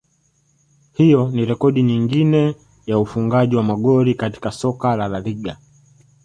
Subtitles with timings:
[0.93, 2.55] Hiyo ni rekodi nyingine
[2.85, 5.57] ya ufungaji wa magoli katika soka la LaLiga